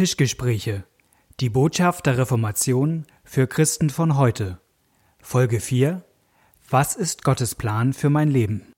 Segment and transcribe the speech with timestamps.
[0.00, 0.84] Tischgespräche.
[1.40, 4.58] Die Botschaft der Reformation für Christen von heute.
[5.18, 6.02] Folge 4.
[6.70, 8.69] Was ist Gottes Plan für mein Leben?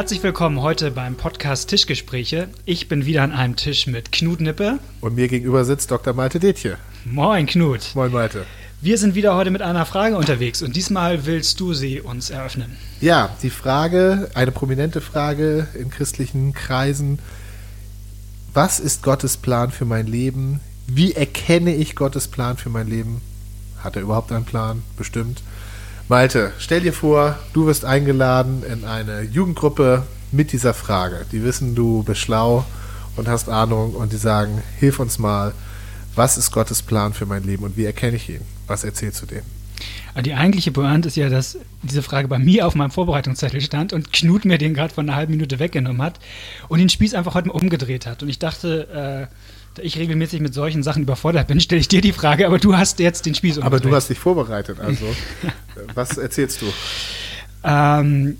[0.00, 2.48] Herzlich willkommen heute beim Podcast Tischgespräche.
[2.64, 4.78] Ich bin wieder an einem Tisch mit Knut Nippe.
[5.02, 6.14] Und mir gegenüber sitzt Dr.
[6.14, 6.78] Malte Detje.
[7.04, 7.90] Moin, Knut.
[7.94, 8.46] Moin, Malte.
[8.80, 12.78] Wir sind wieder heute mit einer Frage unterwegs und diesmal willst du sie uns eröffnen.
[13.02, 17.18] Ja, die Frage, eine prominente Frage in christlichen Kreisen.
[18.54, 20.60] Was ist Gottes Plan für mein Leben?
[20.86, 23.20] Wie erkenne ich Gottes Plan für mein Leben?
[23.84, 24.82] Hat er überhaupt einen Plan?
[24.96, 25.42] Bestimmt.
[26.10, 31.24] Malte, stell dir vor, du wirst eingeladen in eine Jugendgruppe mit dieser Frage.
[31.30, 32.66] Die wissen, du bist schlau
[33.14, 35.54] und hast Ahnung und die sagen, hilf uns mal,
[36.16, 38.40] was ist Gottes Plan für mein Leben und wie erkenne ich ihn?
[38.66, 39.46] Was erzählst du denen?
[40.24, 44.12] Die eigentliche Pointe ist ja, dass diese Frage bei mir auf meinem Vorbereitungszettel stand und
[44.12, 46.18] Knut mir den gerade vor einer halben Minute weggenommen hat
[46.68, 48.24] und den Spieß einfach heute mal umgedreht hat.
[48.24, 49.34] Und ich dachte, äh,
[49.74, 52.76] da ich regelmäßig mit solchen Sachen überfordert bin, stelle ich dir die Frage, aber du
[52.76, 53.80] hast jetzt den Spieß umgedreht.
[53.80, 55.04] Aber du hast dich vorbereitet, also.
[55.94, 56.66] Was erzählst du?
[57.64, 58.36] Ähm,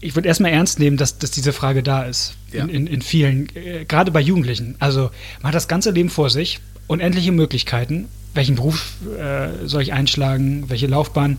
[0.00, 2.34] ich würde erstmal ernst nehmen, dass, dass diese Frage da ist.
[2.52, 2.64] Ja.
[2.64, 4.76] In, in, in, vielen, äh, gerade bei Jugendlichen.
[4.78, 5.10] Also
[5.42, 8.08] man hat das ganze Leben vor sich, unendliche Möglichkeiten.
[8.34, 10.68] Welchen Beruf äh, soll ich einschlagen?
[10.68, 11.38] Welche Laufbahn?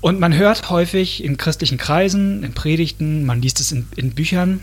[0.00, 4.60] Und man hört häufig in christlichen Kreisen, in Predigten, man liest es in, in Büchern,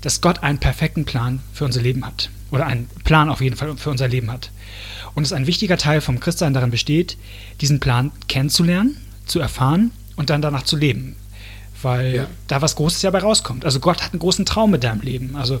[0.00, 2.30] dass Gott einen perfekten Plan für unser Leben hat.
[2.50, 4.50] Oder einen Plan auf jeden Fall für unser Leben hat.
[5.18, 7.16] Und es ist ein wichtiger Teil vom Christsein darin besteht,
[7.60, 11.16] diesen Plan kennenzulernen, zu erfahren und dann danach zu leben.
[11.82, 12.26] Weil ja.
[12.46, 13.64] da was Großes ja bei rauskommt.
[13.64, 15.34] Also Gott hat einen großen Traum mit deinem Leben.
[15.34, 15.58] Also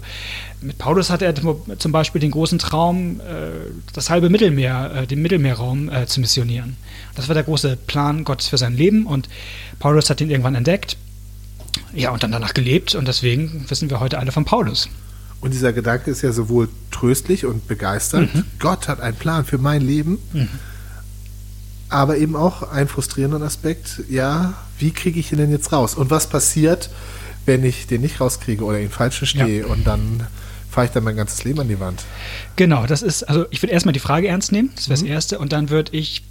[0.60, 3.50] mit Paulus hatte er zum Beispiel den großen Traum, äh,
[3.94, 6.76] das halbe Mittelmeer, äh, den Mittelmeerraum äh, zu missionieren.
[7.16, 9.28] Das war der große Plan Gottes für sein Leben und
[9.80, 10.96] Paulus hat ihn irgendwann entdeckt.
[11.92, 14.88] Ja, und dann danach gelebt und deswegen wissen wir heute alle von Paulus.
[15.40, 18.34] Und dieser Gedanke ist ja sowohl tröstlich und begeisternd.
[18.34, 18.44] Mhm.
[18.58, 20.18] Gott hat einen Plan für mein Leben.
[20.32, 20.48] Mhm.
[21.88, 24.02] Aber eben auch ein frustrierender Aspekt.
[24.10, 25.94] Ja, wie kriege ich ihn denn jetzt raus?
[25.94, 26.90] Und was passiert,
[27.46, 29.60] wenn ich den nicht rauskriege oder ihn falsch verstehe?
[29.60, 29.66] Ja.
[29.66, 30.26] Und dann
[30.70, 32.02] fahre ich dann mein ganzes Leben an die Wand.
[32.56, 34.70] Genau, das ist, also ich würde erstmal die Frage ernst nehmen.
[34.74, 35.04] Das wäre mhm.
[35.04, 35.38] das Erste.
[35.38, 36.24] Und dann würde ich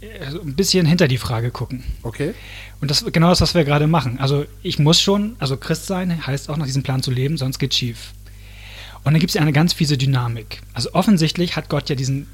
[0.00, 1.84] äh, ein bisschen hinter die Frage gucken.
[2.02, 2.34] Okay.
[2.80, 4.18] Und das ist genau das, was wir gerade machen.
[4.18, 7.58] Also ich muss schon, also Christ sein heißt auch nach diesem Plan zu leben, sonst
[7.58, 8.12] geht schief.
[9.06, 10.62] Und dann gibt es ja eine ganz fiese Dynamik.
[10.74, 12.26] Also offensichtlich hat Gott ja diesen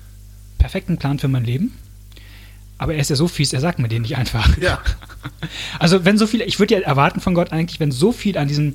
[0.57, 1.77] perfekten Plan für mein Leben.
[2.79, 4.57] Aber er ist ja so fies, er sagt mir den nicht einfach.
[4.57, 4.81] Ja.
[5.79, 8.49] Also wenn so viel, ich würde ja erwarten von Gott eigentlich, wenn so viel an
[8.49, 8.75] diesem,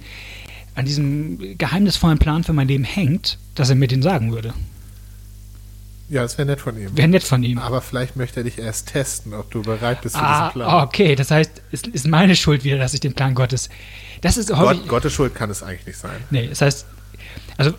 [0.75, 4.53] an diesem geheimnisvollen Plan für mein Leben hängt, dass er mir den sagen würde.
[6.07, 6.95] Ja, das wäre nett von ihm.
[6.95, 7.57] Wäre nett von ihm.
[7.57, 10.83] Aber vielleicht möchte er dich erst testen, ob du bereit bist für ah, diesen Plan.
[10.85, 13.69] Okay, das heißt, es ist meine Schuld wieder, dass ich den Plan Gottes.
[14.21, 16.17] Das ist Gott, Gottes Schuld kann es eigentlich nicht sein.
[16.29, 16.85] Nee, das heißt,
[17.57, 17.73] also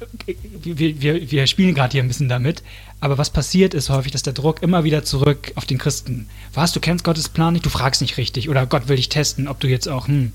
[0.63, 2.65] wir, wir, wir spielen gerade hier ein bisschen damit,
[3.01, 6.29] aber was passiert ist häufig, dass der Druck immer wieder zurück auf den Christen.
[6.53, 9.47] Was, du kennst Gottes Plan nicht, du fragst nicht richtig oder Gott will dich testen,
[9.47, 10.33] ob du jetzt auch, hm.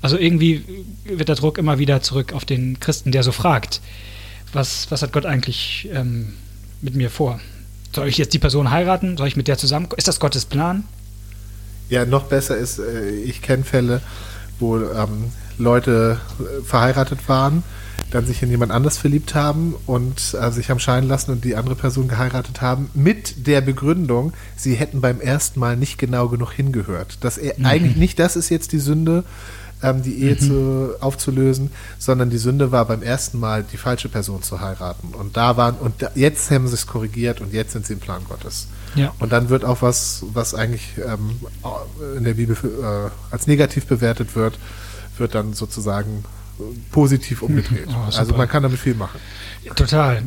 [0.00, 0.64] Also irgendwie
[1.04, 3.80] wird der Druck immer wieder zurück auf den Christen, der so fragt,
[4.52, 6.34] was, was hat Gott eigentlich ähm,
[6.82, 7.40] mit mir vor?
[7.92, 9.16] Soll ich jetzt die Person heiraten?
[9.16, 9.88] Soll ich mit der zusammen?
[9.96, 10.84] Ist das Gottes Plan?
[11.88, 14.02] Ja, noch besser ist, äh, ich kenne Fälle,
[14.60, 17.64] wo ähm, Leute äh, verheiratet waren
[18.14, 21.56] dann sich in jemand anders verliebt haben und äh, sich haben scheiden lassen und die
[21.56, 26.52] andere Person geheiratet haben, mit der Begründung, sie hätten beim ersten Mal nicht genau genug
[26.52, 27.18] hingehört.
[27.22, 27.66] Dass er mhm.
[27.66, 29.24] eigentlich nicht das ist jetzt die Sünde,
[29.82, 30.38] ähm, die Ehe mhm.
[30.38, 35.08] zu, aufzulösen, sondern die Sünde war beim ersten Mal die falsche Person zu heiraten.
[35.08, 38.00] Und da waren, und da, jetzt haben sie es korrigiert und jetzt sind sie im
[38.00, 38.68] Plan Gottes.
[38.94, 39.12] Ja.
[39.18, 41.40] Und dann wird auch was, was eigentlich ähm,
[42.16, 44.58] in der Bibel äh, als negativ bewertet wird,
[45.18, 46.24] wird dann sozusagen
[46.90, 47.86] positiv umgedreht.
[47.88, 49.18] Oh, also man kann damit viel machen.
[49.76, 50.22] Total.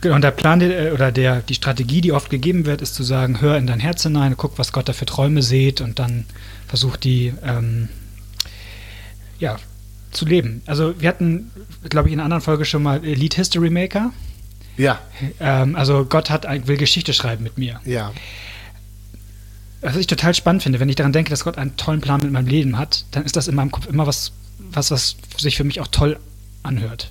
[0.00, 3.02] Genau, und der Plan äh, oder der, die Strategie, die oft gegeben wird, ist zu
[3.02, 6.26] sagen, hör in dein Herz hinein, guck, was Gott da für Träume sieht und dann
[6.68, 7.88] versuch die ähm,
[9.38, 9.56] ja,
[10.10, 10.62] zu leben.
[10.66, 11.50] Also wir hatten,
[11.88, 14.12] glaube ich, in einer anderen Folge schon mal Elite History Maker.
[14.76, 15.00] Ja.
[15.40, 17.80] Ähm, also Gott hat, will Geschichte schreiben mit mir.
[17.84, 18.12] Ja.
[19.80, 22.30] Was ich total spannend finde, wenn ich daran denke, dass Gott einen tollen Plan mit
[22.30, 25.64] meinem Leben hat, dann ist das in meinem Kopf immer was was, was sich für
[25.64, 26.18] mich auch toll
[26.62, 27.10] anhört.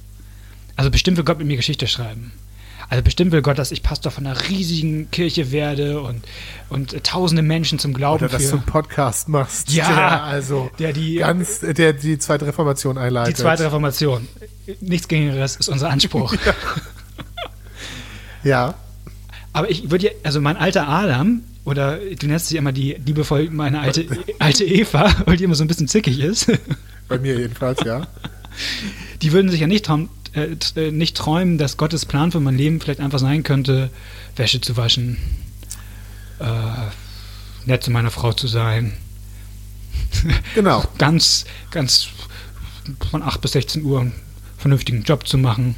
[0.76, 2.32] Also bestimmt will Gott mit mir Geschichte schreiben.
[2.90, 6.24] Also bestimmt will Gott, dass ich Pastor von einer riesigen Kirche werde und,
[6.70, 9.72] und tausende Menschen zum Glauben Oder dass du einen Podcast machst.
[9.72, 13.38] Ja, der also der die- ganz, der die zweite Reformation einleitet.
[13.38, 14.28] Die zweite Reformation.
[14.82, 16.36] Nichts Geringeres ist unser Anspruch.
[18.44, 18.76] Ja,
[19.54, 23.50] Aber ich würde ja, also mein alter Adam, oder du nennst sie immer die liebevoll
[23.52, 24.06] meine alte,
[24.40, 26.52] alte Eva, weil die immer so ein bisschen zickig ist,
[27.08, 28.08] bei mir jedenfalls, ja.
[29.22, 32.56] die würden sich ja nicht, traum, äh, äh, nicht träumen, dass Gottes Plan für mein
[32.58, 33.90] Leben vielleicht einfach sein könnte,
[34.36, 35.18] Wäsche zu waschen,
[36.40, 36.46] äh,
[37.66, 38.94] nett zu meiner Frau zu sein,
[40.56, 40.84] Genau.
[40.98, 42.08] ganz, ganz
[43.12, 44.14] von 8 bis 16 Uhr einen
[44.58, 45.76] vernünftigen Job zu machen.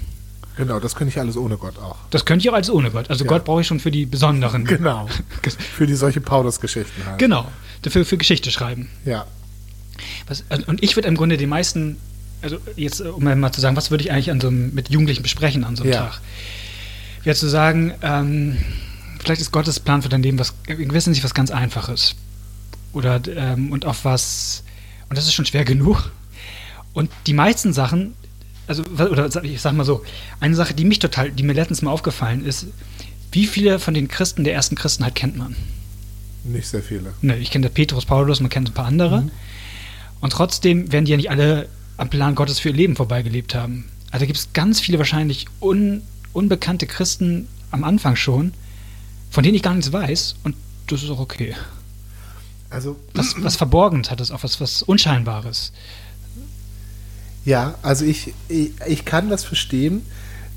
[0.57, 1.98] Genau, das könnte ich alles ohne Gott auch.
[2.12, 3.10] Das könnte ich auch als ohne Gott.
[3.10, 3.30] Also Ja.
[3.30, 4.63] Gott brauche ich schon für die besonderen.
[4.63, 5.07] Genau.
[5.75, 7.19] Für die solche Paulus-Geschichten halt.
[7.19, 7.51] Genau.
[7.81, 8.88] Dafür für Geschichte schreiben.
[9.04, 9.27] Ja.
[10.28, 11.98] Was, also- und ich würde im Grunde die meisten,
[12.42, 14.90] also jetzt, äh, um mal zu sagen, was würde ich eigentlich an so einem, mit
[14.90, 16.00] Jugendlichen besprechen an so einem Ja.
[16.06, 16.22] Tag?
[17.24, 18.58] Wäre zu sagen, ähm,
[19.20, 22.16] vielleicht ist Gottes Plan für dein Leben was, in gewisser Hinsicht was ganz Einfaches.
[22.94, 24.64] Oder, ähm, und auf was,
[25.10, 26.12] und das ist schon schwer genug.
[26.94, 28.14] Und die meisten Sachen,
[28.68, 30.04] also, oder ich sag mal so,
[30.40, 32.68] eine Sache, die mich total, die mir letztens mal aufgefallen ist,
[33.32, 35.56] wie viele von den Christen, der ersten Christen halt kennt man?
[36.46, 37.14] Nicht sehr viele.
[37.22, 39.24] Ne, ich kenne Petrus, Paulus, man kennt ein paar andere.
[39.24, 39.32] Mhm.
[40.25, 43.86] Und trotzdem werden die ja nicht alle am Plan Gottes für ihr Leben vorbeigelebt haben.
[44.10, 46.01] Also gibt es ganz viele wahrscheinlich un,
[46.33, 48.56] unbekannte Christen am Anfang schon,
[49.30, 50.38] von denen ich gar nichts weiß.
[50.44, 50.56] Und
[50.88, 51.54] das ist auch okay.
[52.72, 55.72] Also, Was, was Verborgenes hat es auch, was, was Unscheinbares.
[57.45, 60.01] ja, also ich, ich, ich kann das verstehen,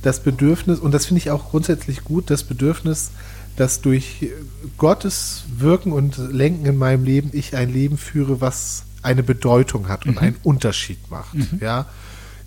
[0.01, 3.11] das Bedürfnis, und das finde ich auch grundsätzlich gut, das Bedürfnis,
[3.57, 4.31] dass durch
[4.79, 10.07] Gottes Wirken und Lenken in meinem Leben ich ein Leben führe, was eine Bedeutung hat
[10.07, 11.37] und einen Unterschied macht.
[11.61, 11.87] Ja,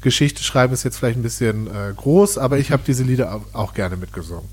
[0.01, 3.73] Geschichte schreiben ist jetzt vielleicht ein bisschen äh, groß, aber ich habe diese Lieder auch,
[3.73, 4.45] gerne mitgesungen.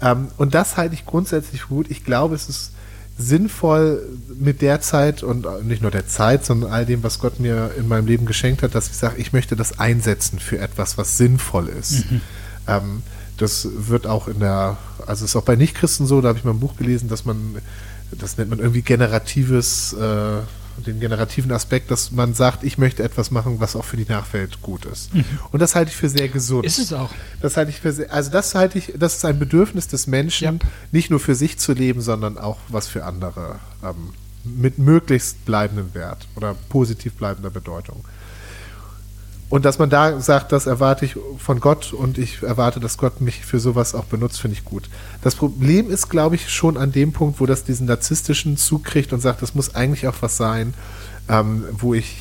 [0.00, 1.90] Ähm, und das halte ich grundsätzlich gut.
[1.90, 2.72] Ich glaube, es ist
[3.18, 4.06] sinnvoll
[4.38, 7.88] mit der Zeit und nicht nur der Zeit, sondern all dem, was Gott mir in
[7.88, 11.68] meinem Leben geschenkt hat, dass ich sage, ich möchte das einsetzen für etwas, was sinnvoll
[11.68, 12.04] ist.
[12.68, 13.02] Ähm,
[13.38, 14.76] das wird auch in der,
[15.06, 17.56] also ist auch bei Nichtchristen so, da habe ich mal ein Buch gelesen, dass man,
[18.12, 20.40] das nennt man irgendwie generatives, äh,
[20.86, 24.62] den generativen Aspekt, dass man sagt, ich möchte etwas machen, was auch für die Nachwelt
[24.62, 25.10] gut ist.
[25.50, 26.64] Und das halte ich für sehr gesund.
[26.64, 27.10] Ist es auch.
[27.42, 30.54] Das halte ich für sehr, also das halte ich, das ist ein Bedürfnis des Menschen,
[30.54, 30.64] Yep.
[30.92, 34.14] nicht nur für sich zu leben, sondern auch was für andere ähm,
[34.44, 38.04] mit möglichst bleibendem Wert oder positiv bleibender Bedeutung.
[39.50, 43.22] Und dass man da sagt, das erwarte ich von Gott und ich erwarte, dass Gott
[43.22, 44.90] mich für sowas auch benutzt, finde ich gut.
[45.22, 49.12] Das Problem ist, glaube ich, schon an dem Punkt, wo das diesen narzisstischen Zug kriegt
[49.12, 50.74] und sagt, das muss eigentlich auch was sein,
[51.30, 52.16] ähm, wo ich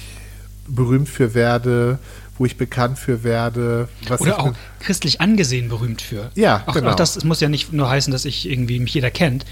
[0.67, 1.99] berühmt für werde,
[2.37, 3.89] wo ich bekannt für werde.
[4.07, 6.31] Was ich Oder auch christlich angesehen berühmt für.
[6.35, 6.91] Ja, auch, genau.
[6.91, 9.45] auch das es muss ja nicht nur heißen, dass ich irgendwie mich jeder kennt.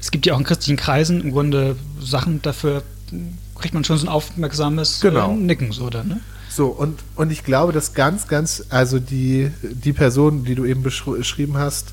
[0.00, 2.82] Es gibt ja auch in christlichen Kreisen im Grunde Sachen dafür,
[3.54, 5.32] kriegt man schon so ein aufmerksames Genau.
[5.32, 6.20] äh, Nicken so dann, ne?
[6.50, 10.84] So, und, und ich glaube, dass ganz, ganz, also die, die Person, die du eben
[10.84, 11.88] beschr- beschrieben hast,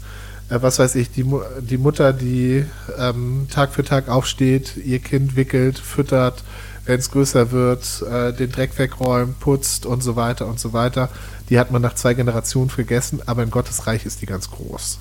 [0.50, 2.66] äh, was weiß ich, die, Mu- die Mutter, die
[3.00, 6.44] ähm, Tag für Tag aufsteht, ihr Kind wickelt, füttert,
[6.86, 11.10] wenn es größer wird, äh, den Dreck wegräumt, putzt und so weiter und so weiter,
[11.50, 15.00] die hat man nach zwei Generationen vergessen, aber in Gottes Reich ist die ganz groß.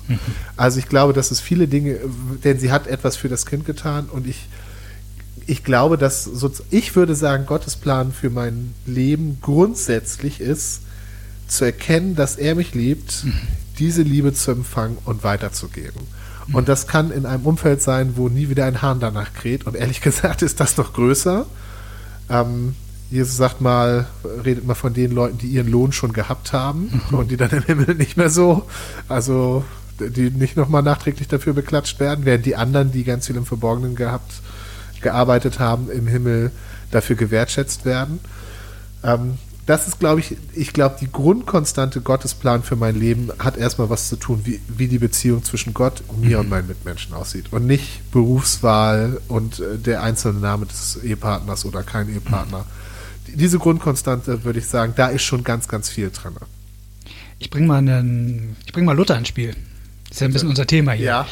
[0.57, 1.97] Also ich glaube, dass es viele Dinge,
[2.43, 4.47] denn sie hat etwas für das Kind getan und ich
[5.51, 10.79] ich glaube, dass so, ich würde sagen, Gottes Plan für mein Leben grundsätzlich ist,
[11.49, 13.25] zu erkennen, dass er mich liebt,
[13.77, 15.99] diese Liebe zu empfangen und weiterzugeben.
[16.53, 19.67] Und das kann in einem Umfeld sein, wo nie wieder ein Hahn danach kräht.
[19.67, 21.45] Und ehrlich gesagt ist das noch größer.
[22.29, 22.73] Ähm,
[23.09, 24.07] Jesus sagt mal,
[24.45, 27.63] redet mal von den Leuten, die ihren Lohn schon gehabt haben und die dann im
[27.63, 28.69] Himmel nicht mehr so,
[29.09, 29.65] also
[29.99, 33.95] die nicht nochmal nachträglich dafür beklatscht werden, während die anderen, die ganz viel im Verborgenen
[33.95, 34.31] gehabt,
[35.01, 36.51] gearbeitet haben, im Himmel
[36.91, 38.19] dafür gewertschätzt werden.
[39.03, 39.35] Ähm,
[39.67, 44.09] das ist, glaube ich, ich glaube, die Grundkonstante Gottesplan für mein Leben hat erstmal was
[44.09, 47.45] zu tun, wie, wie die Beziehung zwischen Gott, mir und meinen Mitmenschen aussieht.
[47.51, 52.65] Und nicht Berufswahl und äh, der einzelne Name des Ehepartners oder kein Ehepartner.
[53.27, 56.33] Die- Diese Grundkonstante, würde ich sagen, da ist schon ganz, ganz viel drin.
[57.39, 59.55] Ich bringe mal, einen, ich bring mal Luther ins Spiel.
[60.09, 61.05] Das ist ja ein bisschen unser Thema hier.
[61.05, 61.27] Ja.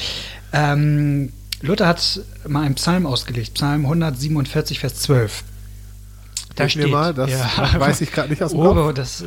[0.53, 5.43] Ähm, Luther hat mal einen Psalm ausgelegt, Psalm 147, Vers 12.
[6.55, 7.31] Da Hilf mir steht, mal, das
[7.79, 8.93] weiß ich gerade nicht aus dem oh, Kopf.
[8.95, 9.25] das äh,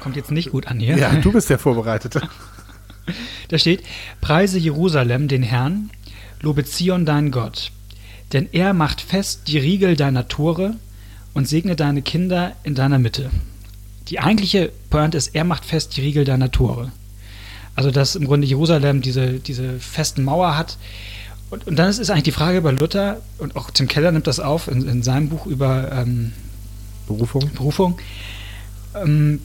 [0.00, 0.96] kommt jetzt nicht gut an hier.
[0.96, 2.22] Ja, du bist der Vorbereitete.
[3.48, 3.84] Da steht,
[4.20, 5.90] preise Jerusalem den Herrn,
[6.40, 7.70] lobe Zion deinen Gott,
[8.32, 10.74] denn er macht fest die Riegel deiner Tore
[11.32, 13.30] und segne deine Kinder in deiner Mitte.
[14.08, 16.90] Die eigentliche Pointe ist, er macht fest die Riegel deiner Tore.
[17.76, 20.78] Also dass im Grunde Jerusalem diese, diese festen Mauer hat.
[21.50, 24.26] Und, und dann ist, ist eigentlich die Frage bei Luther, und auch Tim Keller nimmt
[24.26, 26.32] das auf in, in seinem Buch über ähm,
[27.06, 27.50] Berufung.
[27.54, 27.98] Berufung.
[28.94, 29.40] Ähm,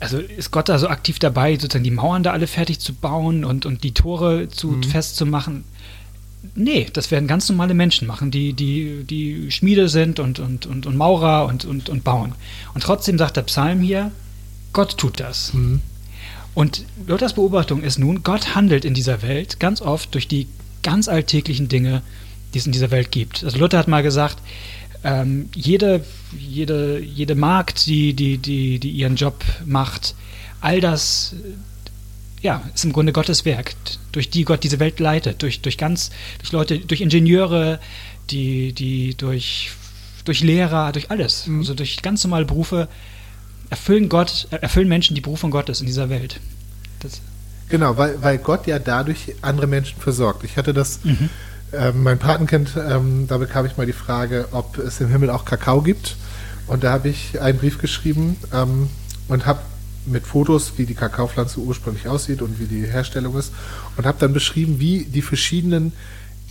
[0.00, 3.44] also ist Gott da so aktiv dabei, sozusagen die Mauern da alle fertig zu bauen
[3.44, 4.82] und, und die Tore zu mhm.
[4.82, 5.64] festzumachen?
[6.54, 10.84] Nee, das werden ganz normale Menschen machen, die, die, die Schmiede sind und, und, und,
[10.84, 12.34] und Maurer und, und, und bauen.
[12.74, 14.10] Und trotzdem sagt der Psalm hier,
[14.74, 15.54] Gott tut das.
[15.54, 15.80] Mhm.
[16.54, 20.46] Und Luthers Beobachtung ist nun, Gott handelt in dieser Welt ganz oft durch die
[20.84, 22.02] ganz alltäglichen Dinge,
[22.52, 23.42] die es in dieser Welt gibt.
[23.42, 24.38] Also Luther hat mal gesagt,
[25.02, 26.04] ähm, jede,
[26.38, 30.14] jede, jede Magd, die, die, die, die ihren Job macht,
[30.60, 31.34] all das
[32.40, 33.74] ja, ist im Grunde Gottes Werk,
[34.12, 37.80] durch die Gott diese Welt leitet, durch, durch ganz, durch Leute, durch Ingenieure,
[38.30, 39.70] die, die durch,
[40.24, 41.60] durch Lehrer, durch alles, mhm.
[41.60, 42.88] also durch ganz normale Berufe
[43.70, 46.38] erfüllen Gott, erfüllen Menschen die Berufung Gottes in dieser Welt.
[47.00, 47.22] Das
[47.68, 50.44] genau, weil, weil Gott ja dadurch andere Menschen versorgt.
[50.44, 51.30] Ich hatte das mhm.
[51.76, 55.44] Ähm, mein Patenkind, ähm, da bekam ich mal die Frage, ob es im Himmel auch
[55.44, 56.16] Kakao gibt.
[56.66, 58.88] Und da habe ich einen Brief geschrieben ähm,
[59.28, 59.60] und habe
[60.06, 63.52] mit Fotos, wie die Kakaopflanze ursprünglich aussieht und wie die Herstellung ist,
[63.96, 65.92] und habe dann beschrieben, wie die verschiedenen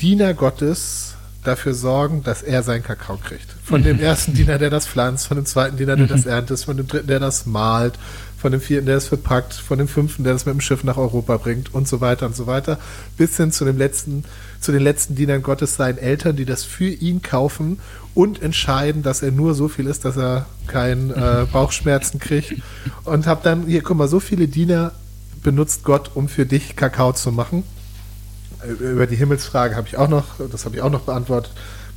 [0.01, 3.52] Diener Gottes dafür sorgen, dass er seinen Kakao kriegt.
[3.63, 6.75] Von dem ersten Diener, der das pflanzt, von dem zweiten Diener, der das erntet, von
[6.75, 7.98] dem dritten, der das malt,
[8.38, 10.98] von dem vierten, der es verpackt, von dem fünften, der es mit dem Schiff nach
[10.98, 12.77] Europa bringt und so weiter und so weiter,
[13.15, 14.25] bis hin zu dem letzten,
[14.60, 17.79] zu den letzten Dienern Gottes, seinen Eltern, die das für ihn kaufen
[18.13, 22.55] und entscheiden, dass er nur so viel ist, dass er keinen äh, Bauchschmerzen kriegt.
[23.05, 24.91] Und habe dann, hier, guck mal, so viele Diener
[25.41, 27.63] benutzt Gott, um für dich Kakao zu machen.
[28.79, 31.53] Über die Himmelsfrage habe ich auch noch, das habe ich auch noch beantwortet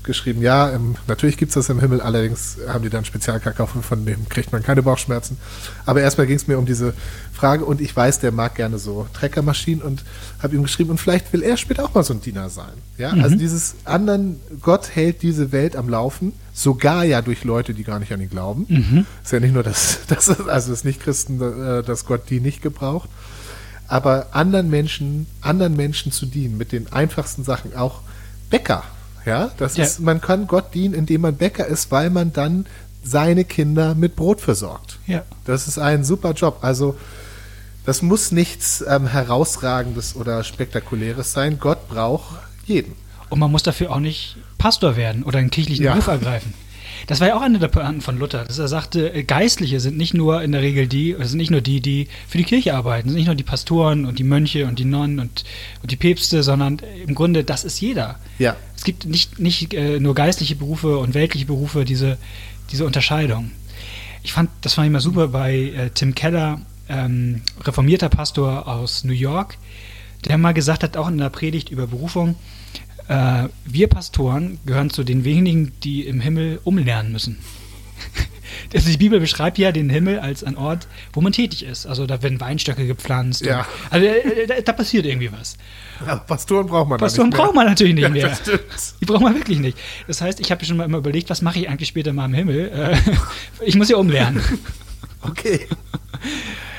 [0.06, 4.06] geschrieben, ja, im, natürlich gibt es das im Himmel, allerdings haben die dann Spezialkakao, von
[4.06, 5.36] dem kriegt man keine Bauchschmerzen.
[5.84, 6.94] Aber erstmal ging es mir um diese
[7.32, 10.04] Frage und ich weiß, der mag gerne so Treckermaschinen und
[10.42, 12.72] habe ihm geschrieben, und vielleicht will er später auch mal so ein Diener sein.
[12.96, 13.22] Ja, mhm.
[13.22, 17.98] also dieses anderen, Gott hält diese Welt am Laufen, sogar ja durch Leute, die gar
[17.98, 18.64] nicht an ihn glauben.
[18.68, 19.06] Mhm.
[19.22, 22.40] Ist ja nicht nur das, das also es ist nicht Christen, äh, dass Gott die
[22.40, 23.10] nicht gebraucht.
[23.88, 28.00] Aber anderen Menschen, anderen Menschen zu dienen, mit den einfachsten Sachen, auch
[28.50, 28.82] Bäcker
[29.26, 29.84] ja, das ja.
[29.84, 32.66] ist, man kann Gott dienen, indem man Bäcker ist, weil man dann
[33.02, 34.98] seine Kinder mit Brot versorgt.
[35.06, 35.22] Ja.
[35.44, 36.58] Das ist ein super Job.
[36.62, 36.96] Also,
[37.84, 41.58] das muss nichts ähm, herausragendes oder spektakuläres sein.
[41.60, 42.94] Gott braucht jeden.
[43.28, 45.92] Und man muss dafür auch nicht Pastor werden oder einen kirchlichen ja.
[45.92, 46.54] Beruf ergreifen.
[47.06, 49.96] Das war ja auch eine der Pointen von Luther, dass er sagte, äh, Geistliche sind
[49.96, 52.74] nicht nur in der Regel die, oder sind nicht nur die, die für die Kirche
[52.74, 55.44] arbeiten, sind nicht nur die Pastoren und die Mönche und die Nonnen und,
[55.82, 58.18] und die Päpste, sondern im Grunde, das ist jeder.
[58.38, 58.56] Ja.
[58.86, 62.18] Gibt nicht, nicht äh, nur geistliche Berufe und weltliche Berufe, diese,
[62.70, 63.50] diese Unterscheidung.
[64.22, 69.02] Ich fand, das fand ich mal super bei äh, Tim Keller, ähm, reformierter Pastor aus
[69.02, 69.58] New York,
[70.24, 72.36] der mal gesagt hat, auch in einer Predigt über Berufung,
[73.08, 77.38] äh, wir Pastoren gehören zu den wenigen, die im Himmel umlernen müssen.
[78.74, 81.86] Also die Bibel beschreibt ja den Himmel als ein Ort, wo man tätig ist.
[81.86, 83.44] Also da werden Weinstöcke gepflanzt.
[83.44, 83.60] Ja.
[83.60, 85.56] Und, also äh, da, da, passiert irgendwie was.
[86.06, 88.36] Ja, Pastoren braucht man Pastoren braucht man natürlich nicht ja, mehr.
[89.00, 89.78] Die braucht man wirklich nicht.
[90.06, 92.34] Das heißt, ich habe schon mal immer überlegt, was mache ich eigentlich später mal im
[92.34, 92.70] Himmel?
[92.70, 92.96] Äh,
[93.64, 94.42] ich muss ja umlernen.
[95.22, 95.66] Okay.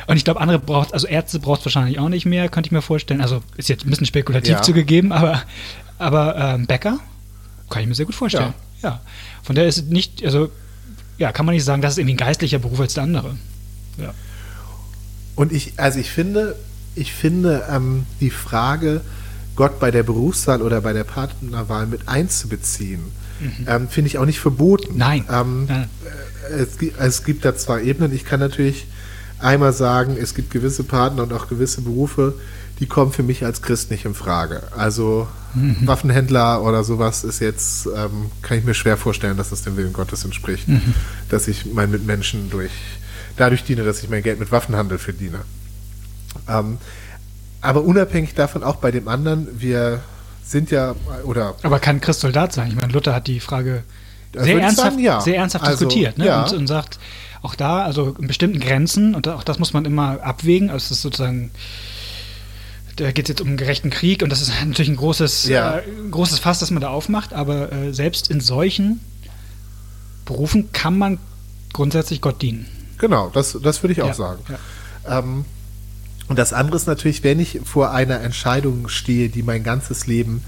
[0.05, 2.71] Und ich glaube, andere braucht, also Ärzte braucht es wahrscheinlich auch nicht mehr, könnte ich
[2.71, 3.19] mir vorstellen.
[3.19, 4.61] Also ist jetzt ein bisschen spekulativ ja.
[4.61, 5.43] zugegeben, aber
[5.99, 6.99] aber ähm, Bäcker
[7.69, 8.53] kann ich mir sehr gut vorstellen.
[8.81, 8.89] Ja.
[8.89, 9.01] ja.
[9.43, 10.49] Von daher ist es nicht, also
[11.17, 13.35] ja, kann man nicht sagen, das ist irgendwie ein geistlicher Beruf als der andere.
[13.97, 14.13] Ja.
[15.35, 16.55] Und ich, also ich finde,
[16.95, 19.01] ich finde ähm, die Frage,
[19.55, 23.01] Gott bei der Berufswahl oder bei der Partnerwahl mit einzubeziehen,
[23.39, 23.67] mhm.
[23.67, 24.97] ähm, finde ich auch nicht verboten.
[24.97, 25.25] Nein.
[25.31, 25.83] Ähm, ja.
[25.83, 28.13] Äh, es, es, gibt da zwei Ebenen.
[28.13, 28.87] Ich kann natürlich
[29.39, 32.35] einmal sagen, es gibt gewisse Partner und auch gewisse Berufe,
[32.79, 34.63] die kommen für mich als Christ nicht in Frage.
[34.75, 35.77] Also mhm.
[35.85, 39.93] Waffenhändler oder sowas ist jetzt, ähm, kann ich mir schwer vorstellen, dass das dem Willen
[39.93, 40.93] Gottes entspricht, mhm.
[41.29, 42.71] dass ich meinen Mitmenschen durch,
[43.35, 45.39] dadurch diene, dass ich mein Geld mit Waffenhandel verdiene.
[46.47, 46.77] Ähm,
[47.61, 50.01] aber unabhängig davon, auch bei dem anderen, wir
[50.43, 51.55] sind ja, oder.
[51.63, 52.69] Aber kann Christ Soldat sein?
[52.69, 53.83] Ich meine, Luther hat die Frage
[54.33, 55.19] sehr ernsthaft, sagen, ja.
[55.19, 56.27] sehr ernsthaft also, diskutiert ne?
[56.27, 56.43] ja.
[56.43, 56.99] und, und, sagt,
[57.41, 60.91] auch da, also in bestimmten Grenzen, und auch das muss man immer abwägen, also es
[60.91, 61.51] ist sozusagen
[62.97, 65.77] da geht es jetzt um einen gerechten Krieg und das ist natürlich ein großes, ja.
[65.77, 68.99] äh, großes Fass, das man da aufmacht, aber äh, selbst in solchen
[70.25, 71.19] Berufen kann man
[71.73, 72.65] grundsätzlich Gott dienen.
[72.97, 74.41] Genau, das, das würde ich auch ja, sagen.
[74.49, 75.19] Ja.
[75.19, 75.45] Ähm,
[76.27, 80.43] und das andere ist natürlich, wenn ich vor einer Entscheidung stehe, die mein ganzes Leben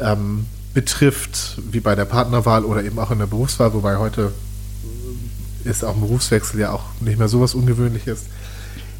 [0.00, 4.32] ähm, betrifft, wie bei der Partnerwahl oder eben auch in der Berufswahl, wobei heute
[5.64, 8.24] ist auch ein Berufswechsel ja auch nicht mehr so was Ungewöhnliches,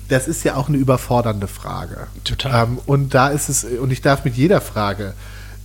[0.08, 2.06] das ist ja auch eine überfordernde Frage.
[2.24, 2.64] Total.
[2.64, 5.14] Ähm, und da ist es, und ich darf mit jeder Frage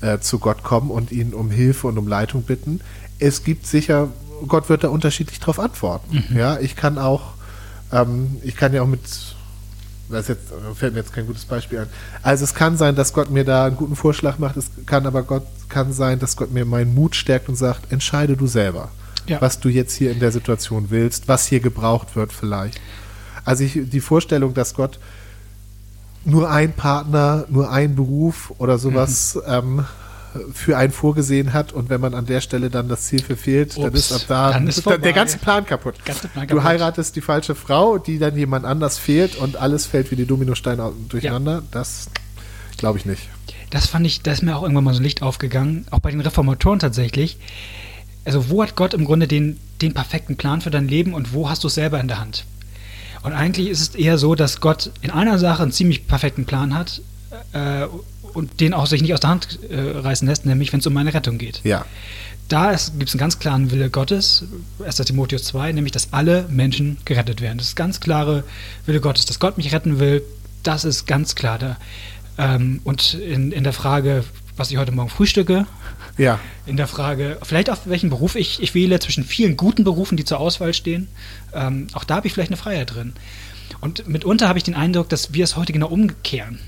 [0.02, 2.80] äh, zu Gott kommen und ihn um Hilfe und um Leitung bitten.
[3.20, 4.08] Es gibt sicher,
[4.48, 6.24] Gott wird da unterschiedlich drauf antworten.
[6.30, 6.38] Mhm.
[6.38, 7.34] Ja, ich kann auch,
[7.92, 9.02] ähm, ich kann ja auch mit,
[10.10, 10.44] das jetzt,
[10.76, 11.88] fällt mir jetzt kein gutes Beispiel ein.
[12.24, 14.56] Also es kann sein, dass Gott mir da einen guten Vorschlag macht.
[14.58, 18.36] Es kann aber Gott kann sein, dass Gott mir meinen Mut stärkt und sagt, entscheide
[18.38, 18.90] du selber,
[19.28, 19.42] Ja.
[19.42, 22.80] was du jetzt hier in der Situation willst, was hier gebraucht wird vielleicht.
[23.50, 25.00] Also ich, die Vorstellung, dass Gott
[26.26, 29.42] nur ein Partner, nur ein Beruf oder sowas Mhm.
[29.54, 29.86] ähm,
[30.54, 33.86] für einen vorgesehen hat und wenn man an der Stelle dann das Ziel verfehlt, dann
[33.88, 35.96] Ups, ist ab da dann ist der- ganze Plan kaputt.
[36.06, 36.70] Ganze Plan Du kaputt.
[36.70, 40.92] heiratest die falsche Frau, die dann jemand anders fehlt und alles fällt wie die Dominosteine
[41.10, 41.64] durcheinander.
[41.72, 42.10] Das
[42.78, 43.28] glaube ich nicht.
[43.72, 46.12] Das fand ich, da ist mir auch irgendwann mal so ein Licht aufgegangen, auch bei
[46.12, 47.38] den Reformatoren tatsächlich.
[48.26, 51.50] Also, wo hat Gott im Grunde den, den perfekten Plan für dein Leben und wo
[51.50, 52.46] hast du es selber in der Hand?
[53.24, 56.74] Und eigentlich ist es eher so, dass Gott in einer Sache einen ziemlich perfekten Plan
[56.74, 57.02] hat
[57.54, 57.86] äh,
[58.34, 60.94] und den auch sich nicht aus der Hand äh, reißen lässt, nämlich wenn es um
[60.94, 61.62] meine Rettung geht.
[61.64, 61.86] Ja,
[62.50, 64.46] Da gibt es einen ganz klaren Wille Gottes,
[64.84, 64.96] 1.
[64.98, 67.60] Timotheus 2, nämlich, dass alle Menschen gerettet werden.
[67.60, 68.44] Das ist ganz klare
[68.88, 70.24] Wille Gottes, dass Gott mich retten will,
[70.64, 71.78] das ist ganz klar da.
[72.40, 74.24] Ähm, und in, in der Frage,
[74.60, 75.66] was ich heute Morgen frühstücke,
[76.18, 80.18] ja, in der Frage, vielleicht auch welchen Beruf ich, ich wähle zwischen vielen guten Berufen,
[80.18, 81.08] die zur Auswahl stehen,
[81.54, 83.14] ähm, auch da habe ich vielleicht eine Freiheit drin.
[83.80, 86.60] Und mitunter habe ich den Eindruck, dass wir es heute genau umkehren.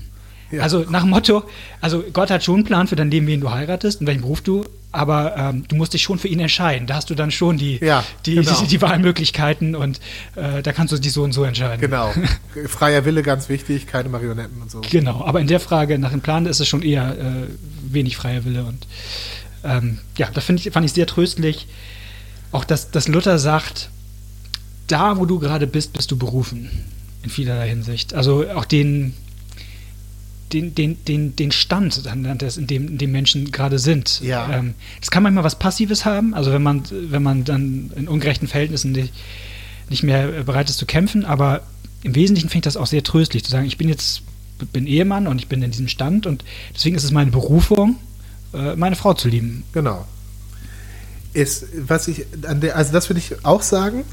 [0.52, 0.62] Ja.
[0.62, 1.42] Also nach dem Motto,
[1.80, 4.42] also Gott hat schon einen Plan für dein Leben, wen du heiratest und welchen Beruf
[4.42, 6.86] du, aber ähm, du musst dich schon für ihn entscheiden.
[6.86, 8.60] Da hast du dann schon die, Ja, die, genau.
[8.60, 9.98] die, die Wahlmöglichkeiten und
[10.36, 11.80] äh, da kannst du dich so und so entscheiden.
[11.80, 12.12] genau.
[12.68, 14.82] Freier Wille ganz wichtig, keine Marionetten und so.
[14.90, 17.48] Genau, aber in der Frage nach dem Plan ist es schon eher äh,
[17.90, 18.64] wenig freier Wille.
[18.64, 18.86] Und
[19.64, 21.66] ähm, ja, da ich, fand ich sehr tröstlich,
[22.52, 23.88] auch dass, dass Luther sagt,
[24.88, 26.68] da wo du gerade bist, bist du berufen.
[27.22, 28.14] In vielerlei Hinsicht.
[28.14, 29.14] Also auch den,
[30.52, 34.20] den, den, den, den Stand, in dem, in dem Menschen gerade sind.
[34.20, 34.50] Ja.
[34.52, 38.48] Ähm, das kann manchmal was Passives haben, also wenn man, wenn man dann in ungerechten
[38.48, 39.12] Verhältnissen nicht,
[39.88, 41.62] nicht mehr äh, bereit ist zu kämpfen, aber
[42.02, 44.22] im Wesentlichen finde ich das auch sehr tröstlich, zu sagen, ich bin jetzt
[44.72, 47.96] bin Ehemann und ich bin in diesem Stand und deswegen ist es meine Berufung,
[48.54, 49.64] äh, meine Frau zu lieben.
[49.72, 50.06] Genau.
[51.34, 54.04] Es, was ich der, also das würde ich auch sagen.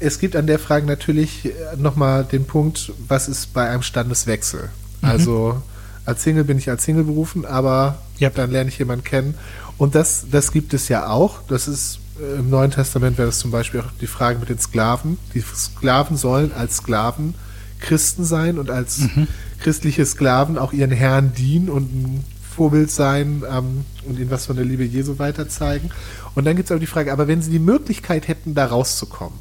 [0.00, 4.70] Es gibt an der Frage natürlich nochmal den Punkt, was ist bei einem Standeswechsel?
[5.02, 5.08] Mhm.
[5.08, 5.62] Also
[6.04, 8.34] als Single bin ich als Single berufen, aber Yep.
[8.36, 9.34] dann lerne ich jemanden kennen.
[9.78, 11.40] Und das, das gibt es ja auch.
[11.48, 14.58] Das ist äh, im Neuen Testament wäre das zum Beispiel auch die Frage mit den
[14.58, 15.18] Sklaven.
[15.34, 17.34] Die Sklaven sollen als Sklaven
[17.80, 19.26] Christen sein und als Mhm.
[19.60, 24.56] christliche Sklaven auch ihren Herren dienen und ein Vorbild sein ähm, und ihnen was von
[24.56, 25.90] der Liebe Jesu weiterzeigen.
[26.34, 29.38] Und dann gibt es aber die Frage, aber wenn sie die Möglichkeit hätten, da rauszukommen,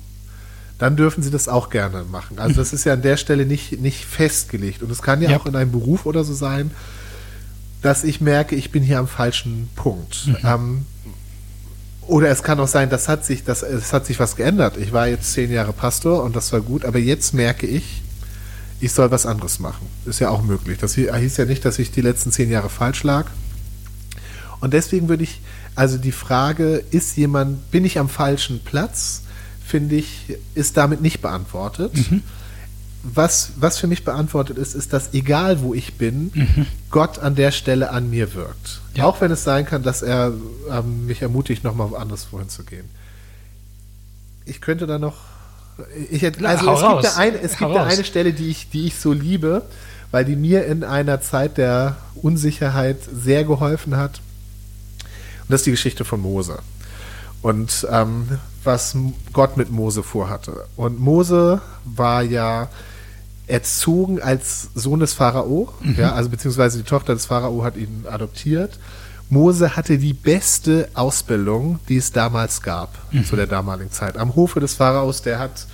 [0.82, 2.40] dann dürfen sie das auch gerne machen.
[2.40, 4.82] Also das ist ja an der Stelle nicht, nicht festgelegt.
[4.82, 5.38] Und es kann ja, Ja.
[5.38, 6.72] auch in einem Beruf oder so sein,
[7.84, 10.30] dass ich merke, ich bin hier am falschen Punkt.
[10.44, 10.86] Ähm,
[12.08, 14.76] oder es kann auch sein, das hat sich, das, es hat sich was geändert.
[14.78, 18.02] Ich war jetzt zehn Jahre Pastor und das war gut, aber jetzt merke ich,
[18.80, 19.86] ich soll was anderes machen.
[20.08, 20.80] Ist ja auch möglich.
[20.80, 23.28] Das hi- hieß ja nicht, dass ich die letzten zehn Jahre falsch lag.
[24.60, 25.42] Und deswegen würde ich,
[25.76, 29.22] also die Frage, ist jemand, bin ich am falschen Platz,
[29.72, 31.94] finde ich, ist damit nicht beantwortet.
[33.04, 36.32] Was, was für mich beantwortet ist, ist, dass egal wo ich bin,
[36.92, 38.82] Gott an der Stelle an mir wirkt.
[38.94, 39.06] Ja.
[39.06, 40.34] Auch wenn es sein kann, dass er
[40.70, 42.88] ähm, mich ermutigt, nochmal woanders vorhin zu gehen.
[44.46, 45.16] Ich könnte da noch.
[46.12, 47.04] Ich also hau es gibt, raus.
[47.04, 49.64] da ein, es gibt da eine Stelle, die ich, die ich so liebe,
[50.12, 54.20] weil die mir in einer Zeit der Unsicherheit sehr geholfen hat.
[55.44, 56.60] Und das ist die Geschichte von Mose.
[57.42, 58.28] Und ähm,
[58.64, 58.96] was
[59.34, 60.66] Gott mit Mose vorhatte.
[60.76, 62.70] Und Mose war ja
[63.48, 68.80] erzogen als Sohn des Pharao, ja, also beziehungsweise die Tochter des Pharao hat ihn adoptiert.
[69.30, 72.94] Mose hatte die beste Ausbildung, die es damals gab,
[73.28, 74.18] zu der damaligen Zeit.
[74.18, 75.66] Am Hofe des Pharaos, der hat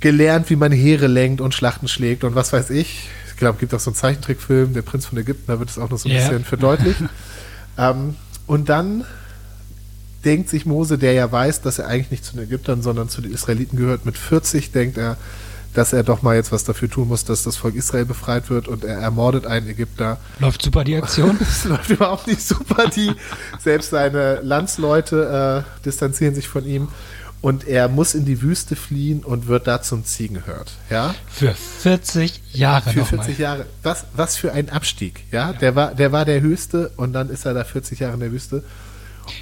[0.00, 3.08] gelernt, wie man Heere lenkt und Schlachten schlägt und was weiß ich.
[3.28, 5.78] Ich glaube, es gibt auch so einen Zeichentrickfilm, Der Prinz von Ägypten, da wird es
[5.78, 6.20] auch noch so ein Ja.
[6.28, 7.00] bisschen verdeutlicht.
[7.78, 8.14] ähm,
[8.46, 9.04] und dann
[10.24, 13.20] denkt sich Mose, der ja weiß, dass er eigentlich nicht zu den Ägyptern, sondern zu
[13.20, 15.16] den Israeliten gehört, mit 40 denkt er,
[15.74, 18.68] dass er doch mal jetzt was dafür tun muss, dass das Volk Israel befreit wird
[18.68, 20.18] und er ermordet einen Ägypter.
[20.38, 21.38] Läuft super die Aktion.
[21.38, 22.88] Das läuft überhaupt nicht super.
[22.88, 23.12] Die,
[23.58, 26.88] selbst seine Landsleute äh, distanzieren sich von ihm
[27.40, 30.72] und er muss in die Wüste fliehen und wird da zum Ziegenhirt.
[30.90, 31.14] Ja?
[31.28, 33.24] Für 40 Jahre Für nochmal.
[33.24, 33.66] 40 Jahre.
[33.82, 35.24] Was, was für ein Abstieg.
[35.32, 35.52] Ja?
[35.52, 38.32] Der, war, der war der höchste und dann ist er da 40 Jahre in der
[38.32, 38.62] Wüste.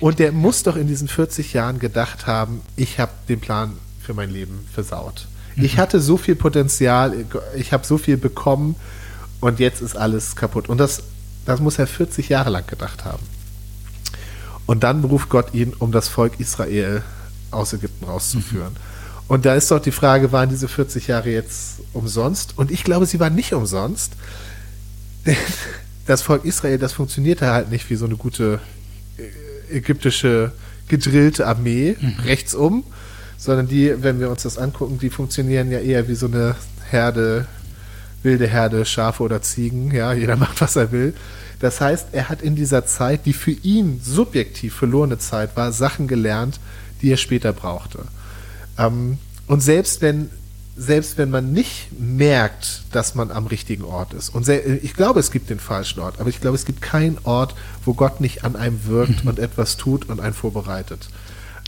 [0.00, 4.14] Und der muss doch in diesen 40 Jahren gedacht haben, ich habe den Plan für
[4.14, 5.26] mein Leben versaut.
[5.56, 8.76] Ich hatte so viel Potenzial, ich habe so viel bekommen
[9.40, 10.68] und jetzt ist alles kaputt.
[10.68, 11.02] Und das,
[11.44, 13.22] das muss er 40 Jahre lang gedacht haben.
[14.66, 17.02] Und dann beruft Gott ihn, um das Volk Israel
[17.50, 18.72] aus Ägypten rauszuführen.
[18.72, 18.90] Mhm.
[19.28, 22.56] Und da ist doch die Frage, waren diese 40 Jahre jetzt umsonst?
[22.56, 24.12] Und ich glaube, sie waren nicht umsonst.
[25.26, 25.36] Denn
[26.06, 28.60] das Volk Israel, das funktionierte halt nicht wie so eine gute
[29.70, 30.52] ägyptische
[30.88, 32.14] gedrillte Armee mhm.
[32.24, 32.84] rechtsum,
[33.38, 36.56] sondern die, wenn wir uns das angucken, die funktionieren ja eher wie so eine
[36.90, 37.46] Herde,
[38.22, 39.92] wilde Herde, Schafe oder Ziegen.
[39.92, 41.14] Ja, jeder macht, was er will.
[41.60, 46.08] Das heißt, er hat in dieser Zeit, die für ihn subjektiv verlorene Zeit war, Sachen
[46.08, 46.58] gelernt,
[47.02, 48.00] die er später brauchte.
[48.78, 50.30] Ähm, und selbst wenn,
[50.76, 55.30] selbst wenn man nicht merkt, dass man am richtigen Ort ist, und ich glaube, es
[55.30, 57.54] gibt den falschen Ort, aber ich glaube, es gibt keinen Ort,
[57.84, 61.08] wo Gott nicht an einem wirkt und etwas tut und einen vorbereitet.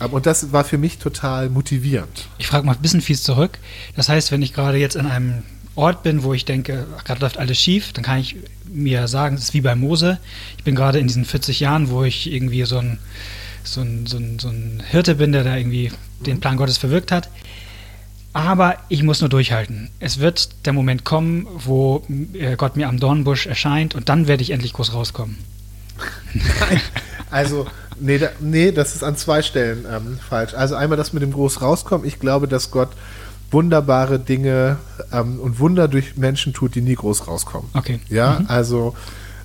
[0.01, 2.29] Ähm, und das war für mich total motivierend.
[2.39, 3.59] Ich frage mal ein bisschen fies zurück.
[3.97, 5.43] Das heißt, wenn ich gerade jetzt an einem
[5.75, 8.37] Ort bin, wo ich denke, gerade läuft alles schief, dann kann ich
[8.67, 10.19] mir sagen, es ist wie bei Mose.
[10.59, 12.99] Ich bin gerade in diesen 40 Jahren, wo ich irgendwie so ein
[13.65, 15.93] so ein, so ein, so ein Hirte bin, der da irgendwie
[16.27, 17.29] den Plan Gottes verwirkt hat.
[18.33, 19.91] Aber ich muss nur durchhalten.
[20.01, 24.43] Es wird der Moment kommen, wo äh, Gott mir am Dornbusch erscheint und dann werde
[24.43, 25.37] ich endlich groß rauskommen.
[26.33, 26.81] Nein,
[27.31, 27.67] also,
[28.01, 30.55] nee, da, nee, das ist an zwei Stellen ähm, falsch.
[30.55, 32.07] Also einmal das mit dem groß rauskommen.
[32.07, 32.91] Ich glaube, dass Gott
[33.51, 34.79] wunderbare Dinge
[35.13, 37.69] ähm, und Wunder durch Menschen tut, die nie groß rauskommen.
[37.75, 38.01] Okay.
[38.09, 38.47] Ja, mhm.
[38.49, 38.97] also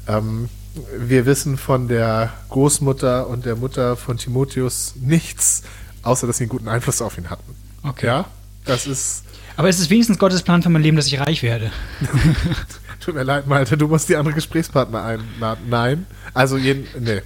[0.07, 0.49] ähm,
[0.97, 5.63] wir wissen von der Großmutter und der Mutter von Timotheus nichts,
[6.03, 7.55] außer dass sie einen guten Einfluss auf ihn hatten.
[7.83, 8.05] Okay.
[8.05, 8.25] Ja,
[8.67, 9.23] das ist.
[9.55, 11.71] Aber ist es wenigstens Gottes Plan für mein Leben, dass ich reich werde?
[12.99, 15.65] Tut mir leid, Malte, du musst die andere Gesprächspartner einladen.
[15.69, 16.05] Nein.
[16.33, 16.85] Also jeden.
[16.99, 17.21] Nee.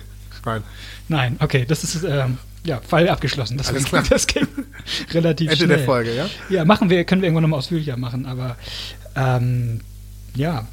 [0.45, 0.63] Nein.
[1.07, 2.03] Nein, okay, das ist.
[2.03, 3.57] Ähm ja, Fall abgeschlossen.
[3.57, 4.03] Das, Alles klar.
[4.09, 4.47] das ging
[5.11, 5.77] relativ Ende schnell.
[5.77, 6.29] der Folge, ja?
[6.49, 8.55] Ja, machen wir, können wir irgendwann nochmal ausführlicher machen, aber
[9.15, 9.81] ähm,
[10.35, 10.67] ja,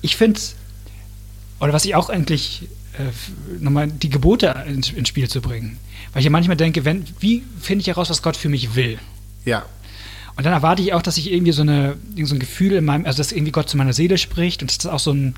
[0.00, 0.40] ich finde
[1.60, 5.78] oder was ich auch eigentlich äh, nochmal die Gebote ins, ins, Spiel zu bringen.
[6.12, 8.98] Weil ich ja manchmal denke, wenn, wie finde ich heraus, was Gott für mich will?
[9.44, 9.64] Ja.
[10.38, 13.06] Und dann erwarte ich auch, dass ich irgendwie so, eine, so ein Gefühl in meinem,
[13.06, 15.34] also dass irgendwie Gott zu meiner Seele spricht und das ist auch so ein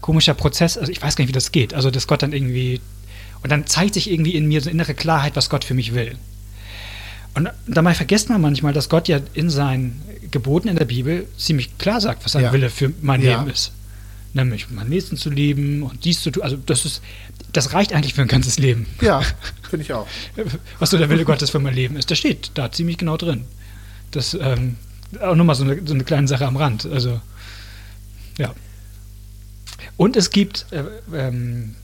[0.00, 1.74] komischer Prozess, also ich weiß gar nicht, wie das geht.
[1.74, 2.80] Also dass Gott dann irgendwie,
[3.42, 6.16] und dann zeigt sich irgendwie in mir so innere Klarheit, was Gott für mich will.
[7.34, 11.76] Und dabei vergisst man manchmal, dass Gott ja in seinen Geboten in der Bibel ziemlich
[11.76, 12.52] klar sagt, was sein ja.
[12.54, 13.38] Wille für mein ja.
[13.38, 13.72] Leben ist
[14.34, 16.42] nämlich meinen Nächsten zu lieben und dies zu tun.
[16.42, 17.02] Also das ist,
[17.52, 18.86] das reicht eigentlich für ein ganzes Leben.
[19.00, 19.22] Ja,
[19.70, 20.06] finde ich auch.
[20.78, 23.44] Was so der Wille Gottes für mein Leben ist, das steht da ziemlich genau drin.
[24.10, 24.76] Das ähm,
[25.20, 26.86] auch nochmal so eine, so eine kleine Sache am Rand.
[26.86, 27.20] Also
[28.38, 28.54] ja.
[29.96, 31.74] Und es gibt, äh, ähm,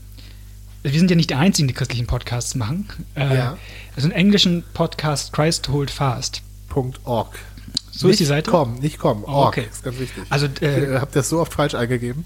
[0.83, 2.87] wir sind ja nicht die Einzigen, die christlichen Podcasts machen.
[3.15, 3.57] Äh, ja.
[3.95, 6.41] Also einen englischen Podcast Christ Hold Fast.
[7.05, 7.39] .org.
[7.91, 8.51] So nicht ist die Seite?
[8.51, 9.23] Komm, nicht komm.
[9.25, 9.67] Oh, okay.
[9.71, 10.23] ist ganz wichtig.
[10.29, 12.25] Also, äh, habt ihr das so oft falsch eingegeben?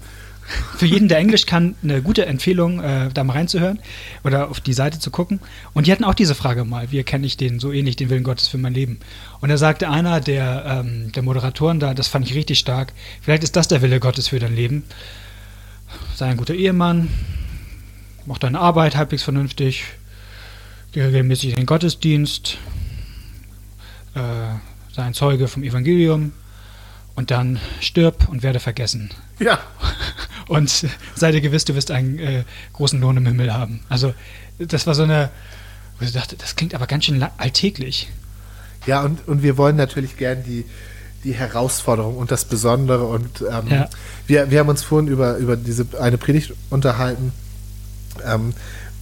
[0.76, 3.78] Für jeden, der Englisch kann, eine gute Empfehlung, äh, da mal reinzuhören
[4.24, 5.40] oder auf die Seite zu gucken.
[5.74, 8.24] Und die hatten auch diese Frage mal, wie erkenne ich den so ähnlich, den Willen
[8.24, 8.98] Gottes für mein Leben?
[9.40, 13.44] Und da sagte einer der, ähm, der Moderatoren da, das fand ich richtig stark, vielleicht
[13.44, 14.84] ist das der Wille Gottes für dein Leben.
[16.14, 17.08] Sei ein guter Ehemann,
[18.26, 19.84] mach deine Arbeit halbwegs vernünftig,
[20.92, 22.58] geh regelmäßig in den Gottesdienst,
[24.14, 24.20] äh,
[24.92, 26.32] sei ein Zeuge vom Evangelium
[27.14, 29.10] und dann stirb und werde vergessen.
[29.38, 29.58] Ja.
[30.50, 30.84] Und
[31.14, 33.80] sei dir gewiss, du wirst einen äh, großen Lohn im Himmel haben.
[33.88, 34.14] Also
[34.58, 35.30] das war so eine,
[35.96, 38.10] wo ich dachte, das klingt aber ganz schön alltäglich.
[38.84, 40.64] Ja, und, und wir wollen natürlich gern die,
[41.22, 43.04] die Herausforderung und das Besondere.
[43.04, 43.88] Und ähm, ja.
[44.26, 47.30] wir, wir haben uns vorhin über, über diese eine Predigt unterhalten.
[48.26, 48.52] Ähm,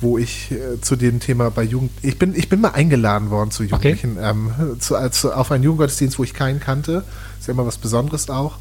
[0.01, 1.91] wo ich äh, zu dem Thema bei Jugend.
[2.03, 4.31] Ich bin, ich bin mal eingeladen worden zu Jugendlichen, okay.
[4.31, 7.05] ähm, zu, zu, auf einen Jugendgottesdienst, wo ich keinen kannte.
[7.41, 8.59] Ist ja immer was Besonderes auch.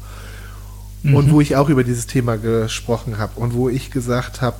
[1.02, 1.14] Mhm.
[1.14, 4.56] Und wo ich auch über dieses Thema gesprochen habe und wo ich gesagt habe,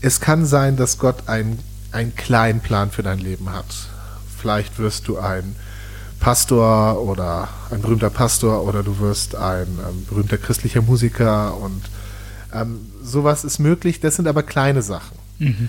[0.00, 1.58] es kann sein, dass Gott einen,
[1.92, 3.66] einen kleinen Plan für dein Leben hat.
[4.36, 5.54] Vielleicht wirst du ein
[6.18, 11.82] Pastor oder ein berühmter Pastor oder du wirst ein ähm, berühmter christlicher Musiker und
[12.52, 14.00] ähm, sowas ist möglich.
[14.00, 15.16] Das sind aber kleine Sachen.
[15.38, 15.68] Mhm.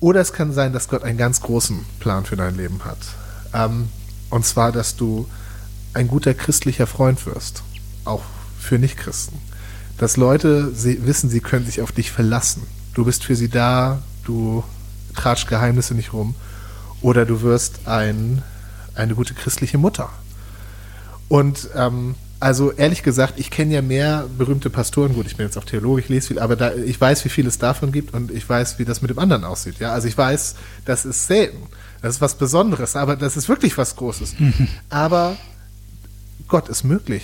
[0.00, 2.98] Oder es kann sein, dass Gott einen ganz großen Plan für dein Leben hat.
[3.54, 3.88] Ähm,
[4.30, 5.26] und zwar, dass du
[5.94, 7.62] ein guter christlicher Freund wirst,
[8.04, 8.22] auch
[8.64, 9.38] für Nichtchristen.
[9.98, 12.62] Dass Leute wissen, sie können sich auf dich verlassen.
[12.94, 14.64] Du bist für sie da, du
[15.14, 16.34] tratsch Geheimnisse nicht rum.
[17.00, 18.42] Oder du wirst ein,
[18.94, 20.10] eine gute christliche Mutter.
[21.28, 25.14] Und ähm, also ehrlich gesagt, ich kenne ja mehr berühmte Pastoren.
[25.14, 27.46] Gut, ich bin jetzt auch Theologe, ich lese viel, aber da, ich weiß, wie viel
[27.46, 29.78] es davon gibt und ich weiß, wie das mit dem anderen aussieht.
[29.78, 31.58] Ja, also ich weiß, das ist selten.
[32.02, 34.38] Das ist was Besonderes, aber das ist wirklich was Großes.
[34.38, 34.68] Mhm.
[34.90, 35.36] Aber
[36.48, 37.22] Gott ist möglich.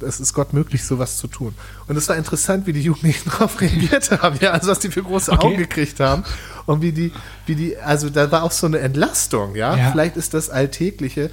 [0.00, 1.54] Es ist Gott möglich, sowas zu tun.
[1.86, 5.02] Und es war interessant, wie die Jugendlichen darauf reagiert haben, ja, also was die für
[5.02, 5.46] große okay.
[5.46, 6.24] Augen gekriegt haben
[6.66, 7.12] und wie die,
[7.46, 9.76] wie die, also da war auch so eine Entlastung, ja.
[9.76, 9.90] ja.
[9.92, 11.30] Vielleicht ist das Alltägliche.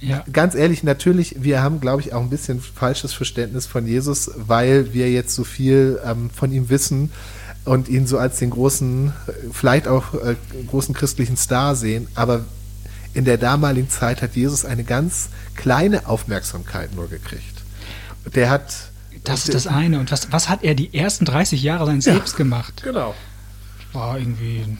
[0.00, 0.24] Ja.
[0.32, 4.92] Ganz ehrlich, natürlich, wir haben, glaube ich, auch ein bisschen falsches Verständnis von Jesus, weil
[4.92, 7.10] wir jetzt so viel ähm, von ihm wissen
[7.64, 9.12] und ihn so als den großen,
[9.52, 10.36] vielleicht auch äh,
[10.68, 12.06] großen christlichen Star sehen.
[12.14, 12.44] Aber
[13.18, 17.64] in der damaligen Zeit hat Jesus eine ganz kleine Aufmerksamkeit nur gekriegt.
[18.32, 18.72] Der hat.
[19.24, 19.98] Das ist das eine.
[19.98, 22.82] Und was, was hat er die ersten 30 Jahre seines ja, Lebens gemacht?
[22.84, 23.16] Genau.
[23.92, 24.78] War irgendwie ein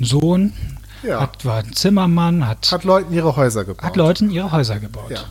[0.00, 0.54] Sohn,
[1.02, 1.20] ja.
[1.20, 2.72] hat, war ein Zimmermann, hat.
[2.72, 3.84] Hat Leuten ihre Häuser gebaut.
[3.84, 5.10] Hat Leuten ihre Häuser gebaut.
[5.10, 5.24] Ja.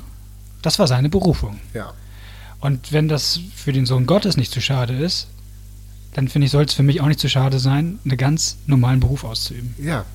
[0.62, 1.60] Das war seine Berufung.
[1.74, 1.92] Ja.
[2.60, 5.26] Und wenn das für den Sohn Gottes nicht zu schade ist,
[6.14, 9.00] dann finde ich, soll es für mich auch nicht zu schade sein, einen ganz normalen
[9.00, 9.74] Beruf auszuüben.
[9.80, 10.06] Ja.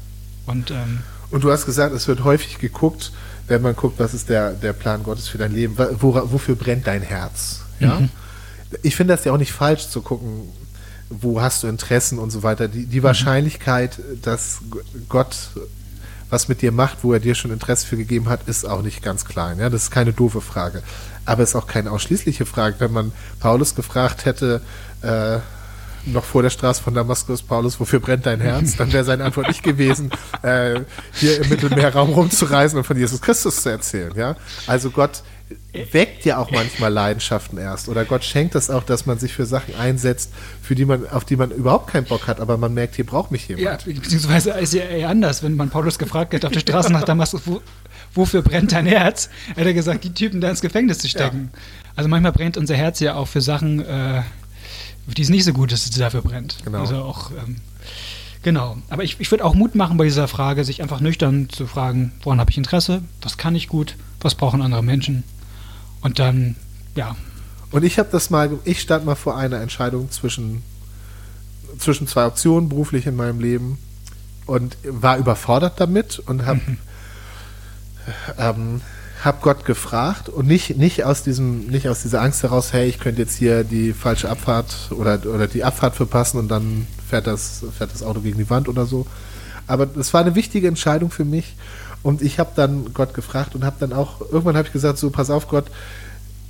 [0.46, 3.12] Und, ähm, und du hast gesagt, es wird häufig geguckt,
[3.46, 6.86] wenn man guckt, was ist der, der Plan Gottes für dein Leben, wo, wofür brennt
[6.86, 7.60] dein Herz?
[7.80, 8.00] Ja?
[8.00, 8.10] Mhm.
[8.82, 10.48] Ich finde das ja auch nicht falsch zu gucken,
[11.10, 12.68] wo hast du Interessen und so weiter.
[12.68, 13.04] Die, die mhm.
[13.04, 14.58] Wahrscheinlichkeit, dass
[15.08, 15.36] Gott
[16.30, 19.02] was mit dir macht, wo er dir schon Interesse für gegeben hat, ist auch nicht
[19.02, 19.58] ganz klein.
[19.58, 19.70] Ja?
[19.70, 20.82] Das ist keine doofe Frage.
[21.24, 22.76] Aber es ist auch keine ausschließliche Frage.
[22.78, 24.60] Wenn man Paulus gefragt hätte,
[25.02, 25.38] äh,
[26.06, 28.76] noch vor der Straße von Damaskus, Paulus, wofür brennt dein Herz?
[28.76, 30.10] Dann wäre seine Antwort nicht gewesen,
[30.42, 30.80] äh,
[31.12, 34.12] hier im Mittelmeerraum rumzureisen und von Jesus Christus zu erzählen.
[34.16, 34.36] Ja?
[34.66, 35.22] Also Gott
[35.92, 37.88] weckt ja auch manchmal Leidenschaften erst.
[37.88, 40.32] Oder Gott schenkt es auch, dass man sich für Sachen einsetzt,
[40.62, 43.30] für die man, auf die man überhaupt keinen Bock hat, aber man merkt, hier braucht
[43.30, 43.86] mich jemand.
[43.86, 47.04] Ja, beziehungsweise ist ja eher anders, wenn man Paulus gefragt hat auf der Straße nach
[47.04, 47.60] Damaskus, wo,
[48.14, 49.30] wofür brennt dein Herz?
[49.54, 51.50] Hätte er gesagt, die Typen da ins Gefängnis zu stecken.
[51.52, 51.60] Ja.
[51.96, 54.22] Also manchmal brennt unser Herz ja auch für Sachen, äh,
[55.14, 56.58] die es nicht so gut ist, dass sie dafür brennt.
[56.64, 56.80] Genau.
[56.80, 57.56] Also auch, ähm,
[58.42, 58.76] genau.
[58.90, 62.12] Aber ich, ich würde auch Mut machen bei dieser Frage, sich einfach nüchtern zu fragen,
[62.22, 65.24] woran habe ich Interesse, was kann ich gut, was brauchen andere Menschen.
[66.00, 66.56] Und dann,
[66.94, 67.16] ja.
[67.70, 70.62] Und ich habe das mal, ich stand mal vor einer Entscheidung zwischen,
[71.78, 73.78] zwischen zwei Optionen beruflich in meinem Leben
[74.46, 76.78] und war überfordert damit und habe mhm.
[78.38, 78.80] ähm,
[79.24, 83.00] habe Gott gefragt und nicht, nicht, aus diesem, nicht aus dieser Angst heraus, hey, ich
[83.00, 87.64] könnte jetzt hier die falsche Abfahrt oder, oder die Abfahrt verpassen und dann fährt das,
[87.76, 89.06] fährt das Auto gegen die Wand oder so.
[89.66, 91.56] Aber das war eine wichtige Entscheidung für mich
[92.02, 95.10] und ich habe dann Gott gefragt und habe dann auch, irgendwann habe ich gesagt, so,
[95.10, 95.66] pass auf Gott,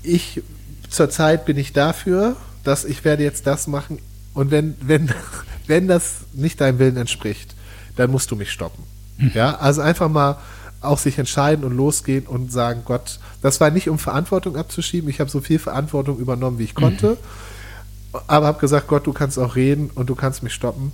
[0.03, 0.43] ich,
[0.91, 3.99] zurzeit bin ich dafür, dass ich werde jetzt das machen
[4.35, 5.11] und wenn, wenn,
[5.67, 7.55] wenn das nicht deinem Willen entspricht,
[7.97, 8.85] dann musst du mich stoppen.
[9.17, 9.33] Hm.
[9.35, 10.37] Ja, also einfach mal
[10.81, 15.11] auch sich entscheiden und losgehen und sagen, Gott, das war nicht um Verantwortung abzuschieben.
[15.11, 17.11] Ich habe so viel Verantwortung übernommen, wie ich konnte.
[17.11, 18.19] Mhm.
[18.27, 20.93] Aber habe gesagt, Gott, du kannst auch reden und du kannst mich stoppen.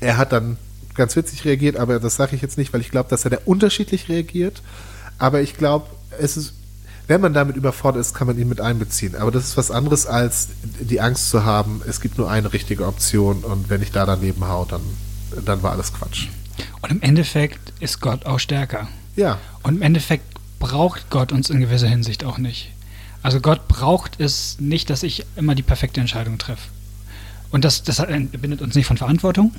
[0.00, 0.56] Er hat dann
[0.94, 3.38] ganz witzig reagiert, aber das sage ich jetzt nicht, weil ich glaube, dass er da
[3.44, 4.62] unterschiedlich reagiert.
[5.18, 5.86] Aber ich glaube,
[6.18, 6.54] es ist,
[7.06, 9.14] wenn man damit überfordert ist, kann man ihn mit einbeziehen.
[9.16, 10.48] Aber das ist was anderes, als
[10.80, 14.46] die Angst zu haben, es gibt nur eine richtige Option und wenn ich da daneben
[14.46, 14.82] hau, dann,
[15.44, 16.28] dann war alles Quatsch.
[16.82, 18.88] Und im Endeffekt ist Gott auch stärker.
[19.16, 19.38] Ja.
[19.62, 20.24] Und im Endeffekt
[20.58, 22.70] braucht Gott uns in gewisser Hinsicht auch nicht.
[23.22, 26.68] Also Gott braucht es nicht, dass ich immer die perfekte Entscheidung treffe.
[27.50, 29.54] Und das, das bindet uns nicht von Verantwortung,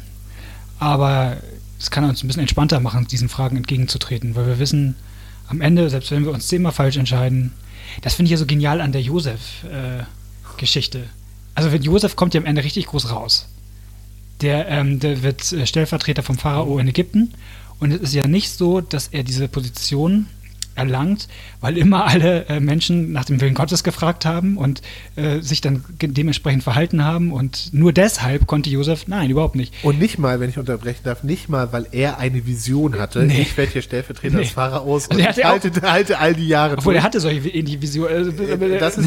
[0.79, 1.37] aber
[1.79, 4.95] es kann uns ein bisschen entspannter machen, diesen Fragen entgegenzutreten, weil wir wissen,
[5.47, 7.53] am Ende, selbst wenn wir uns zehnmal falsch entscheiden,
[8.01, 10.99] das finde ich ja so genial an der Josef-Geschichte.
[10.99, 11.07] Äh,
[11.55, 13.47] also Josef kommt ja am Ende richtig groß raus.
[14.41, 17.33] Der, ähm, der wird äh, Stellvertreter vom Pharao in Ägypten.
[17.79, 20.27] Und es ist ja nicht so, dass er diese Position
[20.77, 21.27] erlangt,
[21.61, 24.81] weil immer alle äh, Menschen nach dem Willen Gottes gefragt haben und
[25.15, 27.31] äh, sich dann dementsprechend verhalten haben.
[27.31, 29.73] Und nur deshalb konnte Josef, nein, überhaupt nicht.
[29.83, 33.23] Und nicht mal, wenn ich unterbrechen darf, nicht mal, weil er eine Vision hatte.
[33.23, 33.41] Nee.
[33.41, 34.43] Ich werde hier Stellvertreter nee.
[34.43, 37.01] des Pharaos also und ich halte, halte, all die Jahre Obwohl, durch.
[37.01, 38.39] er hatte solche ähnliche Visionen.
[38.39, 38.99] Äh, das,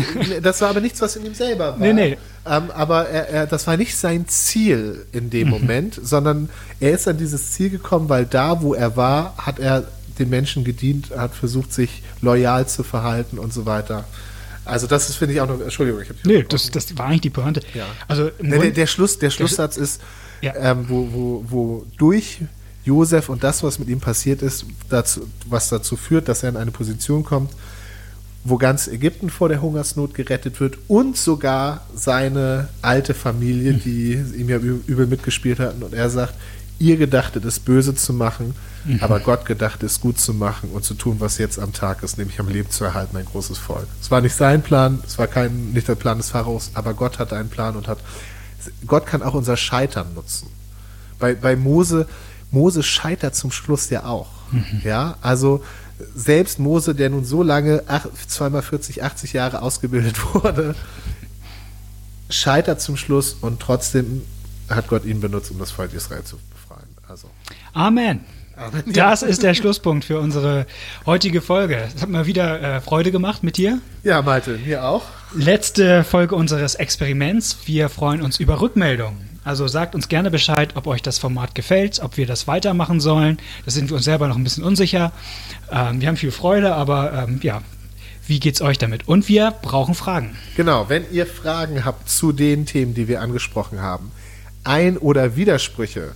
[0.43, 1.79] das, war aber nichts, was in ihm selber war.
[1.79, 2.17] Nee, nee.
[2.47, 5.53] Ähm, aber er, er, das war nicht sein Ziel in dem mhm.
[5.53, 6.49] Moment, sondern
[6.81, 9.85] er ist an dieses Ziel gekommen, weil da, wo er war, hat er
[10.21, 14.05] den Menschen gedient, hat versucht, sich loyal zu verhalten und so weiter.
[14.65, 17.23] Also das ist, finde ich, auch noch, Entschuldigung, ich habe Nee, das, das war eigentlich
[17.23, 17.61] die Pointe.
[17.75, 17.87] Ja.
[18.07, 20.01] Also der, der, der, Schluss, der Schlusssatz ist,
[20.43, 20.55] ja.
[20.57, 22.41] ähm, wo, wo, wo durch
[22.85, 26.57] Josef und das, was mit ihm passiert ist, dazu, was dazu führt, dass er in
[26.57, 27.51] eine Position kommt,
[28.45, 33.81] wo ganz Ägypten vor der Hungersnot gerettet wird und sogar seine alte Familie, hm.
[33.83, 35.83] die ihm ja übel mitgespielt hatten.
[35.83, 36.35] Und er sagt,
[36.81, 38.99] ihr gedachtet es böse zu machen, mhm.
[39.03, 42.19] aber Gott gedacht es gut zu machen und zu tun, was jetzt am Tag ist,
[42.19, 43.87] nämlich am Leben zu erhalten, ein großes Volk.
[44.01, 47.19] Es war nicht sein Plan, es war kein, nicht der Plan des Pharaos, aber Gott
[47.19, 47.99] hatte einen Plan und hat,
[48.87, 50.49] Gott kann auch unser Scheitern nutzen.
[51.19, 52.09] Bei, bei Mose,
[52.51, 54.31] Mose scheitert zum Schluss ja auch.
[54.51, 54.81] Mhm.
[54.83, 55.63] Ja, also
[56.15, 57.85] selbst Mose, der nun so lange,
[58.27, 60.75] zweimal 40, 80 Jahre ausgebildet wurde,
[62.31, 64.23] scheitert zum Schluss und trotzdem
[64.71, 66.39] hat Gott ihn benutzt, um das Volk Israel zu.
[67.11, 67.29] Also.
[67.73, 68.21] Amen.
[68.57, 68.85] Amen.
[68.87, 70.65] Das ist der Schlusspunkt für unsere
[71.07, 71.89] heutige Folge.
[71.97, 73.81] Es hat mal wieder äh, Freude gemacht mit dir.
[74.05, 75.03] Ja, Malte, mir auch.
[75.35, 77.59] Letzte Folge unseres Experiments.
[77.65, 79.29] Wir freuen uns über Rückmeldungen.
[79.43, 83.39] Also sagt uns gerne Bescheid, ob euch das Format gefällt, ob wir das weitermachen sollen.
[83.65, 85.11] Da sind wir uns selber noch ein bisschen unsicher.
[85.73, 87.63] Ähm, wir haben viel Freude, aber ähm, ja,
[88.29, 89.09] wie geht's euch damit?
[89.09, 90.37] Und wir brauchen Fragen.
[90.57, 94.13] Genau, wenn ihr Fragen habt zu den Themen, die wir angesprochen haben,
[94.63, 96.13] Ein- oder Widersprüche,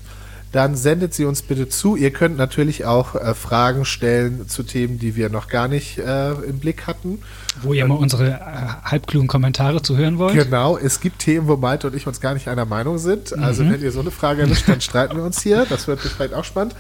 [0.55, 1.97] dann sendet sie uns bitte zu.
[1.97, 6.31] Ihr könnt natürlich auch äh, Fragen stellen zu Themen, die wir noch gar nicht äh,
[6.31, 7.19] im Blick hatten.
[7.63, 8.39] Wo ihr mal unsere äh,
[8.85, 10.35] halbklugen Kommentare zu hören wollt.
[10.35, 13.37] Genau, es gibt Themen, wo Malte und ich uns gar nicht einer Meinung sind.
[13.37, 13.73] Also mhm.
[13.73, 15.67] wenn ihr so eine Frage erwischt, dann streiten wir uns hier.
[15.69, 16.77] Das wird vielleicht auch spannend.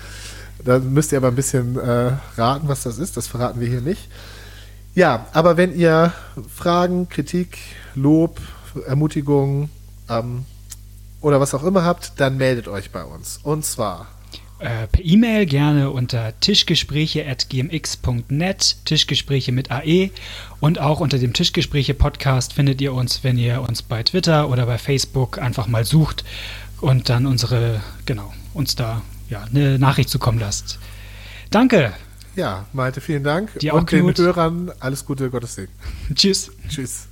[0.64, 3.16] Dann müsst ihr aber ein bisschen äh, raten, was das ist.
[3.16, 4.08] Das verraten wir hier nicht.
[4.94, 6.12] Ja, aber wenn ihr
[6.54, 7.58] Fragen, Kritik,
[7.96, 8.40] Lob,
[8.86, 9.68] Ermutigung,
[10.08, 10.44] ähm,
[11.24, 13.40] oder was auch immer habt, dann meldet euch bei uns.
[13.42, 14.08] Und zwar
[14.60, 20.10] äh, per E-Mail gerne unter tischgespräche.gmx.net, Tischgespräche mit AE
[20.60, 24.78] und auch unter dem Tischgespräche-Podcast findet ihr uns, wenn ihr uns bei Twitter oder bei
[24.78, 26.24] Facebook einfach mal sucht
[26.80, 30.78] und dann unsere, genau, uns da ja, eine Nachricht zukommen lasst.
[31.50, 31.92] Danke.
[32.36, 33.58] Ja, Malte, vielen Dank.
[33.58, 35.72] Dir auch, und den Hörern alles Gute, Gottes Segen.
[36.14, 36.52] Tschüss.
[36.68, 37.08] Tschüss.